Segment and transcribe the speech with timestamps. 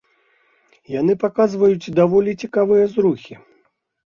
[0.99, 3.33] Яны паказваюць даволі цікавыя зрухі.